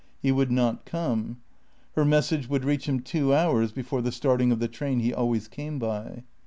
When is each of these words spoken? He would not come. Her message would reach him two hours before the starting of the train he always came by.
He 0.19 0.31
would 0.31 0.49
not 0.49 0.83
come. 0.83 1.41
Her 1.95 2.03
message 2.03 2.47
would 2.49 2.65
reach 2.65 2.89
him 2.89 3.01
two 3.01 3.35
hours 3.35 3.71
before 3.71 4.01
the 4.01 4.11
starting 4.11 4.51
of 4.51 4.57
the 4.57 4.67
train 4.67 4.99
he 4.99 5.13
always 5.13 5.47
came 5.47 5.77
by. 5.77 6.23